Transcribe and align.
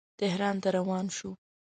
تهران 0.19 0.55
ته 0.63 0.69
روان 0.77 1.05
شو. 1.17 1.31